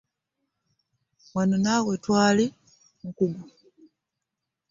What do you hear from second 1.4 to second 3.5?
naawe tewali mukugu.